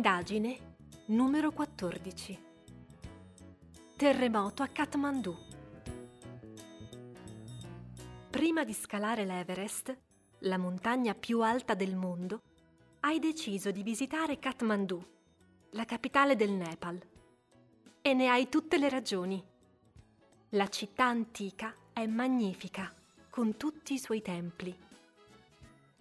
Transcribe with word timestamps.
Indagine 0.00 0.76
numero 1.08 1.50
14. 1.50 2.42
Terremoto 3.96 4.62
a 4.62 4.66
Kathmandu. 4.68 5.36
Prima 8.30 8.64
di 8.64 8.72
scalare 8.72 9.26
l'Everest, 9.26 9.94
la 10.38 10.56
montagna 10.56 11.14
più 11.14 11.42
alta 11.42 11.74
del 11.74 11.96
mondo, 11.96 12.40
hai 13.00 13.18
deciso 13.18 13.70
di 13.70 13.82
visitare 13.82 14.38
Kathmandu, 14.38 15.06
la 15.72 15.84
capitale 15.84 16.34
del 16.34 16.52
Nepal. 16.52 16.98
E 18.00 18.14
ne 18.14 18.28
hai 18.28 18.48
tutte 18.48 18.78
le 18.78 18.88
ragioni. 18.88 19.44
La 20.52 20.68
città 20.68 21.04
antica 21.04 21.74
è 21.92 22.06
magnifica, 22.06 22.90
con 23.28 23.58
tutti 23.58 23.92
i 23.92 23.98
suoi 23.98 24.22
templi. 24.22 24.74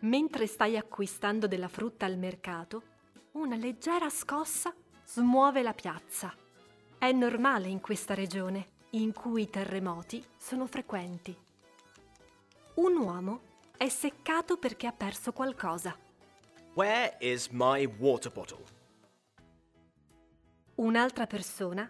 Mentre 0.04 0.48
stai 0.48 0.78
acquistando 0.78 1.48
della 1.48 1.68
frutta 1.68 2.06
al 2.06 2.18
mercato, 2.18 2.96
una 3.34 3.56
leggera 3.56 4.10
scossa 4.10 4.74
smuove 5.06 5.62
la 5.62 5.74
piazza. 5.74 6.34
È 6.98 7.12
normale 7.12 7.68
in 7.68 7.80
questa 7.80 8.14
regione, 8.14 8.78
in 8.92 9.14
cui 9.14 9.44
i 9.44 9.50
terremoti 9.50 10.24
sono 10.38 10.66
frequenti. 10.66 11.36
Un 12.76 12.98
uomo 12.98 13.42
è 13.78 13.88
seccato 13.90 14.58
perché 14.58 14.88
ha 14.88 14.92
perso 14.92 15.32
qualcosa. 15.32 15.96
Where 16.74 17.18
is 17.20 17.48
my 17.50 17.86
water 17.86 18.32
bottle? 18.32 18.64
Un'altra 20.76 21.28
persona 21.28 21.90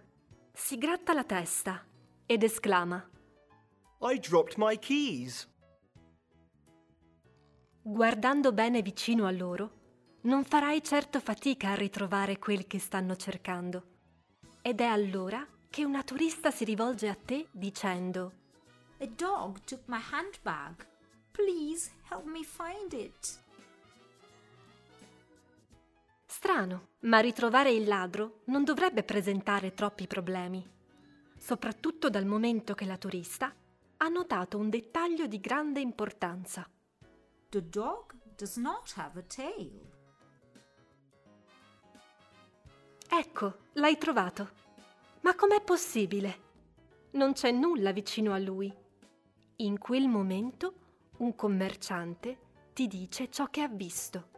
si 0.52 0.78
gratta 0.78 1.14
la 1.14 1.24
testa 1.24 1.86
ed 2.26 2.44
esclama 2.44 3.08
I 4.02 4.18
dropped 4.20 4.56
my 4.58 4.78
keys. 4.80 5.48
Guardando 7.82 8.52
bene 8.52 8.82
vicino 8.82 9.26
a 9.26 9.32
loro, 9.32 9.79
non 10.22 10.44
farai 10.44 10.84
certo 10.84 11.20
fatica 11.20 11.72
a 11.72 11.76
ritrovare 11.76 12.40
quel 12.40 12.68
che 12.68 12.80
stanno 12.80 13.16
cercando. 13.16 13.84
Ed 14.62 14.82
è 14.82 14.86
allora 14.86 15.46
che 15.70 15.86
una 15.86 16.04
turista 16.04 16.52
si 16.52 16.66
rivolge 16.66 17.08
a 17.08 17.16
te 17.16 17.48
dicendo 17.52 18.34
A 19.00 19.06
dog 19.06 19.60
took 19.64 19.82
my 19.86 20.00
handbag. 20.12 20.86
Please 21.32 21.92
help 22.10 22.26
me 22.26 22.44
find 22.44 22.92
it. 22.92 23.40
Strano, 26.26 26.90
ma 27.02 27.20
ritrovare 27.20 27.72
il 27.72 27.88
ladro 27.88 28.42
non 28.46 28.64
dovrebbe 28.64 29.04
presentare 29.04 29.74
troppi 29.74 30.06
problemi, 30.06 30.68
soprattutto 31.38 32.10
dal 32.10 32.26
momento 32.26 32.74
che 32.74 32.86
la 32.86 32.98
turista 32.98 33.54
ha 33.98 34.08
notato 34.08 34.58
un 34.58 34.70
dettaglio 34.70 35.28
di 35.28 35.40
grande 35.40 35.80
importanza. 35.80 36.70
The 37.50 37.68
dog 37.68 38.14
does 38.36 38.58
not 38.58 38.94
have 38.96 39.20
a 39.20 39.24
tail. 39.24 39.98
Ecco, 43.20 43.64
l'hai 43.74 43.98
trovato. 43.98 44.50
Ma 45.24 45.36
com'è 45.36 45.62
possibile? 45.62 46.40
Non 47.12 47.34
c'è 47.34 47.52
nulla 47.52 47.92
vicino 47.92 48.32
a 48.32 48.38
lui. 48.38 48.74
In 49.58 49.78
quel 49.78 50.08
momento 50.08 50.74
un 51.18 51.36
commerciante 51.36 52.38
ti 52.72 52.88
dice 52.88 53.30
ciò 53.30 53.48
che 53.48 53.60
ha 53.60 53.68
visto. 53.68 54.30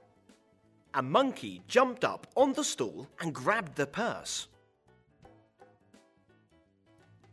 A 0.89 1.01
monkey 1.03 1.61
jumped 1.67 2.01
up 2.01 2.27
on 2.33 2.53
the 2.53 2.63
stool 2.63 3.07
and 3.17 3.31
grabbed 3.31 3.73
the 3.73 3.85
purse. 3.85 4.49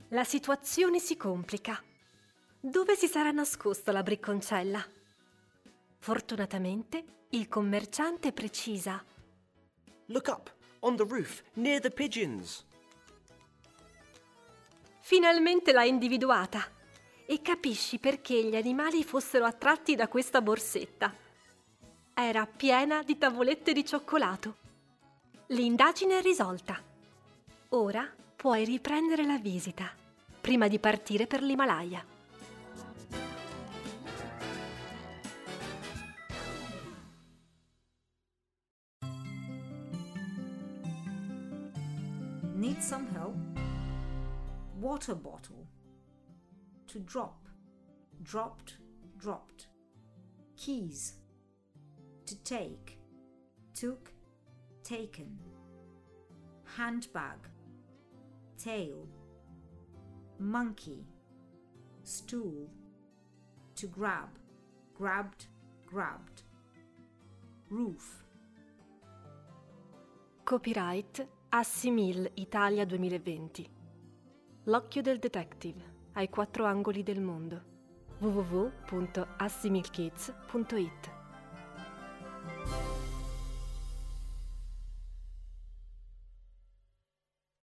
La 0.09 0.25
situazione 0.25 0.99
si 0.99 1.17
complica. 1.17 1.83
Dove 2.61 2.95
si 2.95 3.07
sarà 3.07 3.31
nascosta 3.31 3.91
la 3.91 4.03
bricconcella? 4.03 4.87
Fortunatamente 5.97 7.25
il 7.31 7.49
commerciante 7.49 8.35
precisa. 8.35 9.03
Look 10.09 10.27
up, 10.29 10.57
on 10.81 10.97
the 10.97 11.05
roof, 11.09 11.43
near 11.55 11.81
the 11.81 11.91
pigeons. 11.91 12.65
Finalmente 15.01 15.73
l'hai 15.73 15.89
individuata 15.89 16.63
e 17.27 17.41
capisci 17.41 17.99
perché 17.99 18.45
gli 18.45 18.57
animali 18.57 19.05
fossero 19.05 19.45
attratti 19.45 19.95
da 19.95 20.09
questa 20.09 20.43
borsetta. 20.43 21.15
Era 22.15 22.47
piena 22.47 23.03
di 23.03 23.17
tavolette 23.17 23.73
di 23.73 23.85
cioccolato. 23.85 24.57
L'indagine 25.49 26.19
è 26.19 26.23
risolta. 26.23 26.83
Ora 27.71 28.11
puoi 28.37 28.65
riprendere 28.65 29.25
la 29.25 29.39
visita, 29.39 29.91
prima 30.41 30.69
di 30.69 30.79
partire 30.79 31.27
per 31.27 31.43
l'Himalaya. 31.43 32.17
Need 42.59 42.83
some 42.83 43.07
help? 43.15 43.37
Water 44.81 45.15
bottle. 45.15 45.65
To 46.89 46.99
drop. 46.99 47.47
Dropped, 48.25 48.79
dropped. 49.17 49.69
Keys. 50.57 51.13
To 52.27 52.35
take. 52.43 52.99
Took, 53.75 54.11
taken. 54.83 55.39
Handbag. 56.77 57.39
Tail. 58.59 59.07
Monkey. 60.41 61.07
Stool. 62.03 62.69
To 63.77 63.87
grab. 63.87 64.31
Grabbed, 64.97 65.47
grabbed. 65.87 66.43
Roof. 67.71 68.25
Copyright 70.45 71.21
Assimil 71.51 72.31
Italia 72.35 72.85
2020. 72.85 73.67
L'occhio 74.65 75.01
del 75.01 75.19
detective 75.19 76.11
ai 76.13 76.29
quattro 76.29 76.67
angoli 76.67 77.03
del 77.03 77.23
mondo. 77.23 77.63
www.assimilkids.it 78.19 81.18